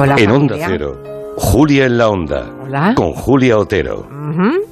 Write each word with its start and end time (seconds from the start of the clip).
Hola, 0.00 0.16
en 0.16 0.30
Onda 0.30 0.54
familia. 0.54 0.66
Cero, 0.66 1.02
Julia 1.36 1.84
en 1.84 1.98
la 1.98 2.08
Onda. 2.08 2.46
Hola. 2.62 2.94
Con 2.96 3.12
Julia 3.12 3.58
Otero. 3.58 4.06
Ujú. 4.08 4.64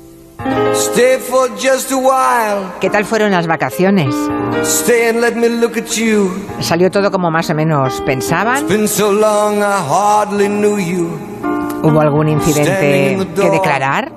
Stay 0.72 1.18
for 1.18 1.50
just 1.50 1.92
a 1.92 1.96
while. 1.96 2.66
¿Qué 2.80 2.88
tal 2.88 3.04
fueron 3.04 3.32
las 3.32 3.46
vacaciones? 3.46 4.14
Stay 4.62 5.10
and 5.10 5.20
let 5.20 5.34
me 5.34 5.50
look 5.50 5.76
at 5.76 5.90
you. 5.96 6.30
¿Salió 6.60 6.90
todo 6.90 7.10
como 7.10 7.30
más 7.30 7.50
o 7.50 7.54
menos 7.54 8.00
pensaban? 8.06 8.66
Been 8.68 8.88
so 8.88 9.12
long 9.12 9.58
I 9.58 9.76
hardly 9.86 10.48
knew 10.48 10.78
you. 10.78 11.10
¿Hubo 11.82 12.00
algún 12.00 12.30
incidente 12.30 13.18
que 13.36 13.50
declarar? 13.50 14.10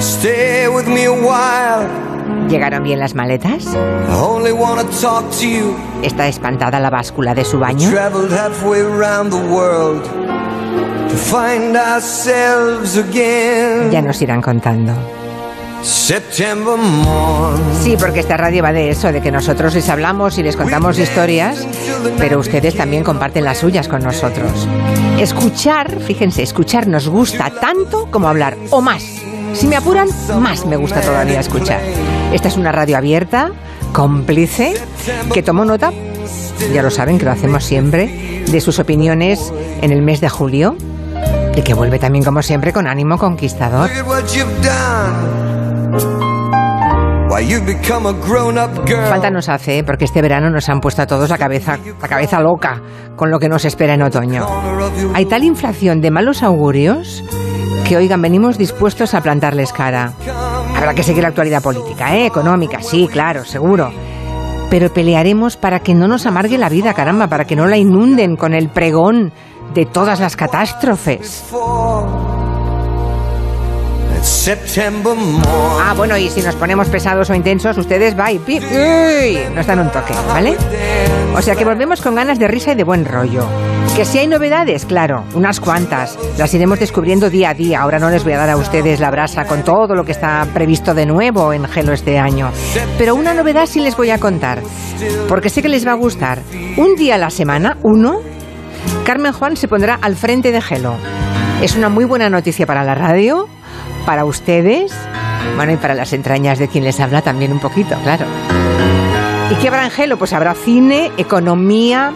Stay 0.00 0.66
with 0.66 0.86
me 0.86 1.04
a 1.06 1.12
while. 1.12 2.07
¿Llegaron 2.48 2.82
bien 2.82 2.98
las 2.98 3.14
maletas? 3.14 3.64
¿Está 6.02 6.28
espantada 6.28 6.80
la 6.80 6.90
báscula 6.90 7.34
de 7.34 7.44
su 7.44 7.58
baño? 7.58 7.90
Ya 13.90 14.00
nos 14.02 14.20
irán 14.22 14.40
contando. 14.40 14.92
Sí, 17.82 17.96
porque 17.98 18.20
esta 18.20 18.36
radio 18.36 18.62
va 18.62 18.72
de 18.72 18.90
eso, 18.90 19.12
de 19.12 19.20
que 19.20 19.30
nosotros 19.30 19.74
les 19.74 19.88
hablamos 19.88 20.36
y 20.38 20.42
les 20.42 20.56
contamos 20.56 20.98
historias, 20.98 21.66
pero 22.18 22.38
ustedes 22.40 22.76
también 22.76 23.04
comparten 23.04 23.44
las 23.44 23.58
suyas 23.58 23.86
con 23.88 24.02
nosotros. 24.02 24.66
Escuchar, 25.18 26.00
fíjense, 26.00 26.42
escuchar 26.42 26.88
nos 26.88 27.08
gusta 27.08 27.50
tanto 27.50 28.10
como 28.10 28.28
hablar, 28.28 28.56
o 28.70 28.80
más. 28.80 29.04
Si 29.54 29.66
me 29.66 29.76
apuran, 29.76 30.08
más 30.40 30.66
me 30.66 30.76
gusta 30.76 31.00
todavía 31.00 31.40
escuchar. 31.40 31.80
Esta 32.32 32.48
es 32.48 32.56
una 32.56 32.72
radio 32.72 32.96
abierta, 32.98 33.52
cómplice, 33.92 34.74
que 35.32 35.42
tomó 35.42 35.64
nota, 35.64 35.92
ya 36.72 36.82
lo 36.82 36.90
saben 36.90 37.18
que 37.18 37.24
lo 37.24 37.30
hacemos 37.30 37.64
siempre, 37.64 38.44
de 38.46 38.60
sus 38.60 38.78
opiniones 38.78 39.52
en 39.80 39.92
el 39.92 40.02
mes 40.02 40.20
de 40.20 40.28
julio 40.28 40.76
y 41.56 41.62
que 41.62 41.74
vuelve 41.74 41.98
también, 41.98 42.24
como 42.24 42.42
siempre, 42.42 42.72
con 42.72 42.86
ánimo 42.86 43.16
conquistador. 43.16 43.90
Falta 49.08 49.30
nos 49.30 49.48
hace, 49.48 49.78
¿eh? 49.78 49.84
porque 49.84 50.04
este 50.04 50.22
verano 50.22 50.50
nos 50.50 50.68
han 50.68 50.80
puesto 50.80 51.02
a 51.02 51.06
todos 51.06 51.30
la 51.30 51.38
cabeza, 51.38 51.78
la 52.00 52.08
cabeza 52.08 52.40
loca 52.40 52.80
con 53.16 53.30
lo 53.30 53.38
que 53.38 53.48
nos 53.48 53.64
espera 53.64 53.94
en 53.94 54.02
otoño. 54.02 54.46
Hay 55.14 55.24
tal 55.26 55.44
inflación 55.44 56.00
de 56.00 56.10
malos 56.10 56.42
augurios 56.42 57.24
que, 57.86 57.96
oigan, 57.96 58.20
venimos 58.20 58.58
dispuestos 58.58 59.14
a 59.14 59.20
plantarles 59.20 59.72
cara. 59.72 60.12
Habrá 60.78 60.94
que 60.94 61.02
seguir 61.02 61.22
la 61.22 61.30
actualidad 61.30 61.60
política, 61.60 62.16
¿eh? 62.16 62.26
económica, 62.26 62.80
sí, 62.80 63.08
claro, 63.10 63.44
seguro. 63.44 63.90
Pero 64.70 64.92
pelearemos 64.92 65.56
para 65.56 65.80
que 65.80 65.92
no 65.92 66.06
nos 66.06 66.24
amargue 66.24 66.56
la 66.56 66.68
vida, 66.68 66.94
caramba, 66.94 67.26
para 67.26 67.46
que 67.46 67.56
no 67.56 67.66
la 67.66 67.76
inunden 67.76 68.36
con 68.36 68.54
el 68.54 68.68
pregón 68.68 69.32
de 69.74 69.86
todas 69.86 70.20
las 70.20 70.36
catástrofes. 70.36 71.46
Ah, 75.82 75.94
bueno, 75.96 76.16
y 76.16 76.30
si 76.30 76.42
nos 76.42 76.54
ponemos 76.54 76.88
pesados 76.88 77.28
o 77.28 77.34
intensos, 77.34 77.76
ustedes 77.76 78.16
va 78.16 78.30
y 78.30 78.38
uy, 78.38 79.38
nos 79.52 79.66
dan 79.66 79.80
un 79.80 79.90
toque, 79.90 80.14
¿vale? 80.28 80.56
O 81.34 81.42
sea 81.42 81.56
que 81.56 81.64
volvemos 81.64 82.00
con 82.00 82.14
ganas 82.14 82.38
de 82.38 82.46
risa 82.46 82.70
y 82.70 82.76
de 82.76 82.84
buen 82.84 83.04
rollo. 83.04 83.48
Que 83.96 84.04
si 84.04 84.18
hay 84.18 84.28
novedades, 84.28 84.84
claro, 84.86 85.24
unas 85.34 85.58
cuantas. 85.58 86.16
Las 86.38 86.54
iremos 86.54 86.78
descubriendo 86.78 87.30
día 87.30 87.50
a 87.50 87.54
día. 87.54 87.80
Ahora 87.80 87.98
no 87.98 88.10
les 88.10 88.22
voy 88.22 88.32
a 88.32 88.38
dar 88.38 88.50
a 88.50 88.56
ustedes 88.56 89.00
la 89.00 89.10
brasa 89.10 89.44
con 89.44 89.64
todo 89.64 89.96
lo 89.96 90.04
que 90.04 90.12
está 90.12 90.46
previsto 90.54 90.94
de 90.94 91.04
nuevo 91.04 91.52
en 91.52 91.66
Gelo 91.68 91.92
este 91.92 92.18
año. 92.18 92.50
Pero 92.96 93.16
una 93.16 93.34
novedad 93.34 93.66
sí 93.66 93.80
les 93.80 93.96
voy 93.96 94.10
a 94.10 94.18
contar. 94.18 94.62
Porque 95.28 95.50
sé 95.50 95.62
que 95.62 95.68
les 95.68 95.84
va 95.84 95.92
a 95.92 95.96
gustar. 95.96 96.40
Un 96.76 96.94
día 96.94 97.16
a 97.16 97.18
la 97.18 97.30
semana, 97.30 97.76
uno, 97.82 98.20
Carmen 99.04 99.32
Juan 99.32 99.56
se 99.56 99.66
pondrá 99.66 99.98
al 100.00 100.14
frente 100.14 100.52
de 100.52 100.60
Gelo. 100.60 100.94
Es 101.60 101.74
una 101.74 101.88
muy 101.88 102.04
buena 102.04 102.30
noticia 102.30 102.66
para 102.66 102.84
la 102.84 102.94
radio, 102.94 103.48
para 104.06 104.24
ustedes, 104.24 104.92
bueno, 105.56 105.72
y 105.72 105.76
para 105.76 105.94
las 105.94 106.12
entrañas 106.12 106.60
de 106.60 106.68
quien 106.68 106.84
les 106.84 107.00
habla 107.00 107.20
también 107.22 107.52
un 107.52 107.58
poquito, 107.58 107.96
claro. 108.04 108.26
¿Y 109.50 109.54
qué 109.56 109.68
habrá 109.68 109.84
en 109.84 109.90
Gelo? 109.90 110.18
Pues 110.18 110.32
habrá 110.32 110.54
cine, 110.54 111.10
economía, 111.16 112.12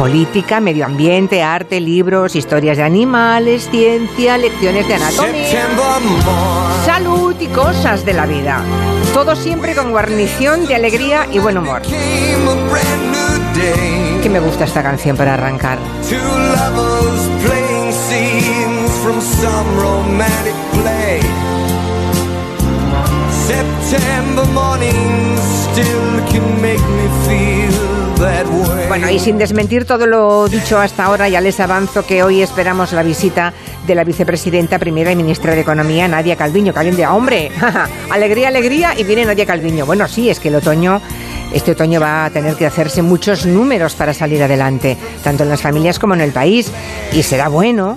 política, 0.00 0.60
medio 0.60 0.86
ambiente, 0.86 1.42
arte, 1.42 1.78
libros, 1.78 2.34
historias 2.34 2.78
de 2.78 2.84
animales, 2.84 3.68
ciencia, 3.70 4.38
lecciones 4.38 4.88
de 4.88 4.94
anatomía, 4.94 5.68
salud 6.86 7.36
y 7.38 7.46
cosas 7.48 8.06
de 8.06 8.14
la 8.14 8.24
vida. 8.24 8.64
Todo 9.12 9.36
siempre 9.36 9.74
con 9.74 9.90
guarnición 9.90 10.66
de 10.66 10.74
alegría 10.74 11.26
y 11.30 11.38
buen 11.38 11.58
humor. 11.58 11.82
Que 14.22 14.30
me 14.30 14.40
gusta 14.40 14.64
esta 14.64 14.82
canción 14.82 15.18
para 15.18 15.34
arrancar. 15.34 15.78
September 23.46 24.44
still 25.44 26.20
can 26.30 26.62
make 26.62 26.80
me 26.80 27.08
feel. 27.26 27.79
Bueno, 28.88 29.08
y 29.08 29.18
sin 29.18 29.38
desmentir 29.38 29.86
todo 29.86 30.06
lo 30.06 30.46
dicho 30.46 30.78
hasta 30.78 31.04
ahora, 31.04 31.30
ya 31.30 31.40
les 31.40 31.58
avanzo 31.58 32.04
que 32.04 32.22
hoy 32.22 32.42
esperamos 32.42 32.92
la 32.92 33.02
visita 33.02 33.54
de 33.86 33.94
la 33.94 34.04
vicepresidenta 34.04 34.78
primera 34.78 35.10
y 35.10 35.16
ministra 35.16 35.54
de 35.54 35.62
Economía, 35.62 36.06
Nadia 36.06 36.36
Calviño. 36.36 36.74
Que 36.74 36.78
alguien 36.80 36.96
diga, 36.96 37.14
hombre, 37.14 37.50
alegría, 38.10 38.48
alegría, 38.48 38.92
y 38.98 39.04
viene 39.04 39.24
Nadia 39.24 39.46
Calviño. 39.46 39.86
Bueno, 39.86 40.06
sí, 40.06 40.28
es 40.28 40.38
que 40.38 40.48
el 40.48 40.56
otoño, 40.56 41.00
este 41.54 41.70
otoño 41.70 41.98
va 41.98 42.26
a 42.26 42.30
tener 42.30 42.56
que 42.56 42.66
hacerse 42.66 43.00
muchos 43.00 43.46
números 43.46 43.94
para 43.94 44.12
salir 44.12 44.42
adelante, 44.42 44.98
tanto 45.24 45.44
en 45.44 45.48
las 45.48 45.62
familias 45.62 45.98
como 45.98 46.12
en 46.12 46.20
el 46.20 46.32
país. 46.32 46.70
Y 47.12 47.22
será 47.22 47.48
bueno 47.48 47.96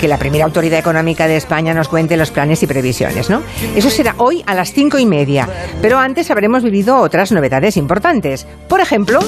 que 0.00 0.08
la 0.08 0.18
primera 0.18 0.44
autoridad 0.44 0.80
económica 0.80 1.28
de 1.28 1.36
España 1.36 1.74
nos 1.74 1.88
cuente 1.88 2.16
los 2.16 2.30
planes 2.32 2.62
y 2.62 2.66
previsiones, 2.66 3.30
¿no? 3.30 3.42
Eso 3.76 3.88
será 3.88 4.14
hoy 4.18 4.42
a 4.46 4.54
las 4.54 4.72
cinco 4.72 4.98
y 4.98 5.06
media. 5.06 5.48
Pero 5.80 5.98
antes 5.98 6.30
habremos 6.30 6.64
vivido 6.64 6.98
otras 6.98 7.30
novedades 7.30 7.76
importantes. 7.76 8.46
Por 8.68 8.80
ejemplo, 8.80 9.20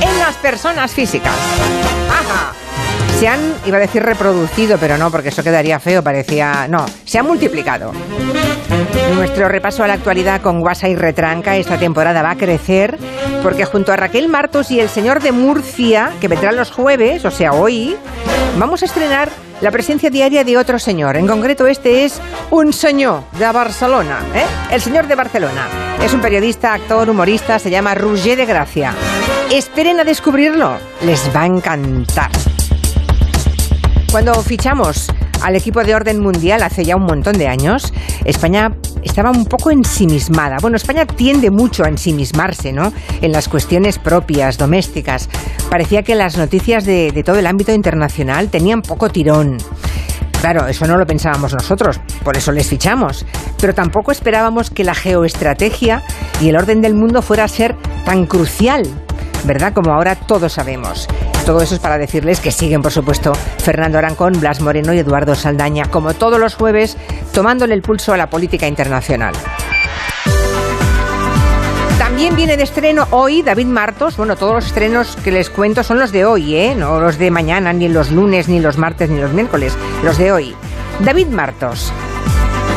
en 0.00 0.18
las 0.18 0.36
personas 0.36 0.92
físicas. 0.92 1.34
¡Ajá! 2.10 2.52
Se 3.18 3.28
han, 3.28 3.54
iba 3.66 3.76
a 3.76 3.80
decir 3.80 4.02
reproducido, 4.02 4.78
pero 4.78 4.98
no, 4.98 5.10
porque 5.10 5.28
eso 5.28 5.42
quedaría 5.42 5.78
feo, 5.78 6.02
parecía... 6.02 6.66
No, 6.68 6.84
se 7.04 7.18
han 7.18 7.26
multiplicado. 7.26 7.92
Nuestro 9.14 9.48
repaso 9.48 9.84
a 9.84 9.86
la 9.86 9.94
actualidad 9.94 10.40
con 10.40 10.60
Guasa 10.60 10.88
y 10.88 10.96
Retranca 10.96 11.56
esta 11.56 11.78
temporada 11.78 12.22
va 12.22 12.30
a 12.30 12.36
crecer 12.36 12.98
porque 13.42 13.64
junto 13.64 13.92
a 13.92 13.96
Raquel 13.96 14.28
Martos 14.28 14.70
y 14.70 14.80
el 14.80 14.88
señor 14.88 15.22
de 15.22 15.32
Murcia, 15.32 16.10
que 16.20 16.28
vendrán 16.28 16.56
los 16.56 16.70
jueves, 16.70 17.24
o 17.24 17.30
sea, 17.30 17.52
hoy, 17.52 17.96
vamos 18.58 18.82
a 18.82 18.86
estrenar 18.86 19.28
la 19.62 19.70
presencia 19.70 20.10
diaria 20.10 20.42
de 20.42 20.58
otro 20.58 20.78
señor. 20.78 21.16
En 21.16 21.26
concreto, 21.26 21.66
este 21.68 22.04
es 22.04 22.20
un 22.50 22.72
señor 22.72 23.22
de 23.38 23.50
Barcelona, 23.50 24.18
¿eh? 24.34 24.44
El 24.70 24.80
señor 24.80 25.06
de 25.06 25.14
Barcelona. 25.14 25.68
Es 26.02 26.12
un 26.12 26.20
periodista, 26.20 26.74
actor, 26.74 27.08
humorista, 27.08 27.60
se 27.60 27.70
llama 27.70 27.94
Roger 27.94 28.36
de 28.36 28.44
Gracia. 28.44 28.92
Esperen 29.52 30.00
a 30.00 30.04
descubrirlo, 30.04 30.76
les 31.02 31.30
va 31.34 31.42
a 31.42 31.46
encantar. 31.46 32.30
Cuando 34.10 34.34
fichamos 34.42 35.06
al 35.42 35.56
equipo 35.56 35.82
de 35.82 35.94
orden 35.94 36.20
mundial 36.20 36.62
hace 36.62 36.84
ya 36.84 36.96
un 36.96 37.04
montón 37.04 37.36
de 37.36 37.48
años, 37.48 37.92
España 38.24 38.70
estaba 39.02 39.30
un 39.30 39.44
poco 39.44 39.70
ensimismada. 39.70 40.56
Bueno, 40.60 40.76
España 40.76 41.06
tiende 41.06 41.50
mucho 41.50 41.84
a 41.84 41.88
ensimismarse, 41.88 42.72
¿no? 42.72 42.92
En 43.20 43.32
las 43.32 43.48
cuestiones 43.48 43.98
propias, 43.98 44.58
domésticas. 44.58 45.28
Parecía 45.70 46.02
que 46.02 46.14
las 46.14 46.38
noticias 46.38 46.84
de, 46.84 47.10
de 47.12 47.22
todo 47.22 47.38
el 47.38 47.46
ámbito 47.46 47.72
internacional 47.72 48.48
tenían 48.48 48.82
poco 48.82 49.08
tirón. 49.08 49.58
Claro, 50.40 50.66
eso 50.66 50.86
no 50.86 50.96
lo 50.96 51.06
pensábamos 51.06 51.52
nosotros, 51.54 52.00
por 52.24 52.36
eso 52.36 52.50
les 52.50 52.66
fichamos. 52.66 53.24
Pero 53.60 53.74
tampoco 53.74 54.10
esperábamos 54.10 54.70
que 54.70 54.82
la 54.82 54.94
geoestrategia 54.94 56.02
y 56.40 56.48
el 56.48 56.56
orden 56.56 56.80
del 56.80 56.94
mundo 56.94 57.22
fuera 57.22 57.44
a 57.44 57.48
ser 57.48 57.76
tan 58.04 58.26
crucial, 58.26 58.82
¿verdad? 59.44 59.72
Como 59.72 59.92
ahora 59.92 60.16
todos 60.16 60.54
sabemos. 60.54 61.08
Todo 61.44 61.60
eso 61.60 61.74
es 61.74 61.80
para 61.80 61.98
decirles 61.98 62.38
que 62.40 62.52
siguen, 62.52 62.82
por 62.82 62.92
supuesto, 62.92 63.32
Fernando 63.58 63.98
Arancón, 63.98 64.38
Blas 64.38 64.60
Moreno 64.60 64.92
y 64.92 64.98
Eduardo 64.98 65.34
Saldaña, 65.34 65.86
como 65.86 66.14
todos 66.14 66.38
los 66.38 66.54
jueves, 66.54 66.96
tomándole 67.32 67.74
el 67.74 67.82
pulso 67.82 68.12
a 68.12 68.16
la 68.16 68.30
política 68.30 68.68
internacional. 68.68 69.34
También 71.98 72.36
viene 72.36 72.56
de 72.56 72.62
estreno 72.62 73.08
hoy 73.10 73.42
David 73.42 73.66
Martos. 73.66 74.16
Bueno, 74.16 74.36
todos 74.36 74.54
los 74.54 74.66
estrenos 74.66 75.16
que 75.24 75.32
les 75.32 75.50
cuento 75.50 75.82
son 75.82 75.98
los 75.98 76.12
de 76.12 76.24
hoy, 76.24 76.54
¿eh? 76.54 76.74
No 76.76 77.00
los 77.00 77.18
de 77.18 77.30
mañana, 77.30 77.72
ni 77.72 77.88
los 77.88 78.12
lunes, 78.12 78.48
ni 78.48 78.60
los 78.60 78.78
martes, 78.78 79.10
ni 79.10 79.20
los 79.20 79.32
miércoles. 79.32 79.76
Los 80.04 80.18
de 80.18 80.30
hoy. 80.30 80.54
David 81.00 81.28
Martos. 81.28 81.92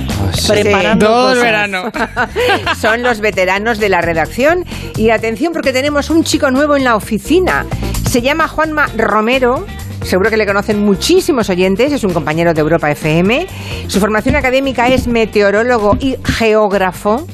preparando 0.47 1.05
Todo 1.05 1.29
el 1.33 1.37
cosas. 1.37 1.43
verano. 1.43 1.91
Son 2.81 3.01
los 3.03 3.19
veteranos 3.21 3.77
de 3.79 3.89
la 3.89 4.01
redacción. 4.01 4.65
Y 4.95 5.09
atención 5.09 5.42
porque 5.51 5.73
tenemos 5.73 6.09
un 6.09 6.23
chico 6.23 6.49
nuevo 6.51 6.77
en 6.77 6.83
la 6.83 6.95
oficina. 6.95 7.65
Se 8.09 8.21
llama 8.21 8.47
Juanma 8.47 8.87
Romero. 8.95 9.65
Seguro 10.03 10.29
que 10.29 10.37
le 10.37 10.45
conocen 10.45 10.83
muchísimos 10.83 11.49
oyentes, 11.49 11.91
es 11.91 12.03
un 12.03 12.13
compañero 12.13 12.53
de 12.53 12.61
Europa 12.61 12.91
FM. 12.91 13.47
Su 13.87 13.99
formación 13.99 14.35
académica 14.35 14.87
es 14.87 15.07
meteorólogo 15.07 15.97
y 15.99 16.15
geógrafo. 16.23 17.25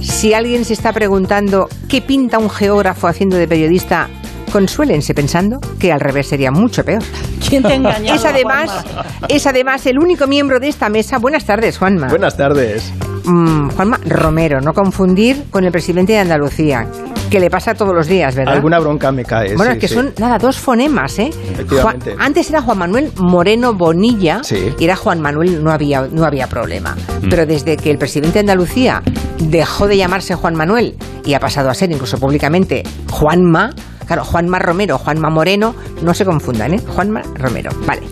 Si 0.00 0.34
alguien 0.34 0.64
se 0.64 0.74
está 0.74 0.92
preguntando 0.92 1.68
qué 1.88 2.02
pinta 2.02 2.38
un 2.38 2.50
geógrafo 2.50 3.06
haciendo 3.06 3.36
de 3.36 3.48
periodista, 3.48 4.08
consuélense 4.52 5.14
pensando 5.14 5.58
que 5.78 5.92
al 5.92 6.00
revés 6.00 6.28
sería 6.28 6.50
mucho 6.50 6.84
peor. 6.84 7.02
¿Quién 7.48 7.62
te 7.62 7.72
ha 7.72 7.76
engañado? 7.76 8.16
Es 8.16 8.24
además, 8.24 8.84
es 9.28 9.46
además 9.46 9.86
el 9.86 9.98
único 9.98 10.26
miembro 10.26 10.60
de 10.60 10.68
esta 10.68 10.88
mesa. 10.88 11.18
Buenas 11.18 11.44
tardes, 11.44 11.78
Juanma. 11.78 12.08
Buenas 12.08 12.36
tardes. 12.36 12.92
Mm, 13.24 13.70
Juanma 13.70 13.98
Romero, 14.04 14.60
no 14.60 14.72
confundir 14.72 15.44
con 15.50 15.64
el 15.64 15.70
presidente 15.70 16.12
de 16.12 16.18
Andalucía, 16.18 16.86
que 17.32 17.40
le 17.40 17.50
pasa 17.50 17.74
todos 17.74 17.94
los 17.94 18.06
días, 18.06 18.34
¿verdad? 18.34 18.54
Alguna 18.54 18.78
bronca 18.78 19.10
me 19.12 19.24
cae. 19.24 19.56
bueno, 19.56 19.72
sí, 19.72 19.78
es 19.78 19.80
que 19.80 19.88
sí. 19.88 19.94
son, 19.94 20.12
nada, 20.18 20.38
dos 20.38 20.58
fonemas, 20.58 21.18
¿eh? 21.18 21.30
Efectivamente. 21.52 22.12
Juan- 22.12 22.22
antes 22.26 22.48
era 22.50 22.62
Juan 22.62 22.78
Manuel 22.78 23.10
Moreno 23.16 23.74
Bonilla 23.74 24.40
Sí. 24.44 24.72
y 24.78 24.84
era 24.84 24.96
Juan 24.96 25.20
Manuel, 25.20 25.62
no 25.64 25.70
había, 25.72 26.06
no 26.10 26.24
había 26.24 26.46
problema. 26.46 26.96
Pero 27.28 27.46
desde 27.46 27.76
que 27.76 27.90
el 27.90 27.98
presidente 27.98 28.34
de 28.34 28.40
Andalucía 28.40 29.02
dejó 29.38 29.88
de 29.88 29.96
llamarse 29.96 30.34
Juan 30.34 30.54
Manuel 30.54 30.94
y 31.24 31.34
ha 31.34 31.40
pasado 31.40 31.70
a 31.70 31.74
ser 31.74 31.90
incluso 31.90 32.18
públicamente 32.18 32.82
Juanma, 33.10 33.70
claro, 34.06 34.24
Juanma 34.24 34.58
Romero, 34.58 34.98
Juanma 34.98 35.30
Moreno, 35.30 35.74
no 36.02 36.14
se 36.14 36.24
confundan, 36.24 36.74
¿eh? 36.74 36.80
Juanma 36.86 37.22
Romero, 37.34 37.70
vale. 37.86 38.02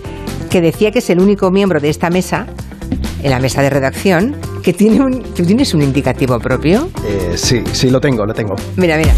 Que 0.48 0.60
decía 0.60 0.90
que 0.90 0.98
es 1.00 1.10
el 1.10 1.20
único 1.20 1.50
miembro 1.50 1.80
de 1.80 1.90
esta 1.90 2.10
mesa, 2.10 2.46
en 3.22 3.30
la 3.30 3.38
mesa 3.38 3.62
de 3.62 3.70
redacción, 3.70 4.34
que 4.70 4.78
tiene 4.78 5.00
un... 5.04 5.20
¿Tú 5.34 5.44
tienes 5.44 5.74
un 5.74 5.82
indicativo 5.82 6.38
propio? 6.38 6.90
Eh, 7.04 7.32
sí, 7.34 7.64
sí, 7.72 7.90
lo 7.90 8.00
tengo, 8.00 8.24
lo 8.24 8.32
tengo. 8.32 8.54
Mira, 8.76 8.96
mira. 8.96 9.12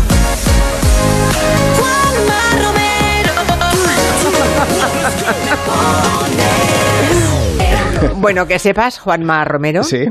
Bueno, 8.16 8.46
que 8.46 8.58
sepas, 8.58 8.98
Juanma 8.98 9.44
Romero, 9.44 9.82
Sí. 9.84 10.06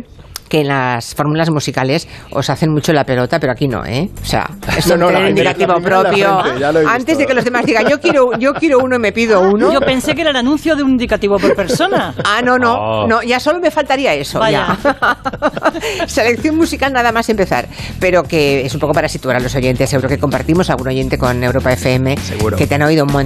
Que 0.51 0.59
en 0.61 0.67
las 0.67 1.15
fórmulas 1.15 1.49
musicales 1.49 2.09
os 2.31 2.49
hacen 2.49 2.71
mucho 2.73 2.91
la 2.91 3.05
pelota, 3.05 3.39
pero 3.39 3.53
aquí 3.53 3.69
no, 3.69 3.85
¿eh? 3.85 4.09
O 4.21 4.25
sea, 4.25 4.49
es 4.77 4.85
No, 4.87 4.97
no, 4.97 5.07
un 5.17 5.27
indicativo 5.29 5.75
propio. 5.81 6.41
frente. 6.43 6.65
Antes 6.87 7.17
de 7.17 7.25
que 7.25 7.33
los 7.33 7.45
demás 7.45 7.65
digan, 7.65 7.87
yo 7.87 8.01
quiero, 8.01 8.37
yo 8.37 8.53
quiero 8.53 8.79
uno 8.79 8.97
y 8.97 8.99
me 8.99 9.13
pido 9.13 9.39
uno. 9.49 9.71
Yo 9.71 9.79
pensé 9.79 10.13
que 10.13 10.21
era 10.21 10.31
el 10.31 10.35
anuncio 10.35 10.75
de 10.75 10.83
un 10.83 10.89
indicativo 10.91 11.37
por 11.39 11.55
persona. 11.55 12.13
Ah, 12.25 12.41
no, 12.43 12.57
no, 12.57 12.73
Oh. 12.73 13.07
no, 13.07 13.21
ya 13.23 13.39
solo 13.39 13.59
me 13.59 13.71
faltaría 13.71 14.13
eso. 14.13 14.39
Vaya. 14.39 14.77
ya. 14.83 15.17
Selección 16.07 16.57
musical 16.57 16.91
nada 16.91 17.11
más 17.11 17.29
empezar, 17.29 17.67
pero 17.99 18.23
que 18.23 18.65
es 18.65 18.73
un 18.73 18.79
poco 18.79 18.93
para 18.93 19.07
situar 19.07 19.35
a 19.37 19.39
los 19.39 19.53
oyentes. 19.55 19.89
Seguro 19.89 20.09
que 20.09 20.17
compartimos 20.17 20.69
algún 20.69 20.87
oyente 20.89 21.17
con 21.17 21.41
Europa 21.43 21.71
FM 21.73 22.17
Seguro. 22.17 22.57
que 22.57 22.67
te 22.67 22.75
han 22.75 22.81
oído 22.81 23.05
un, 23.05 23.11
mon- 23.11 23.19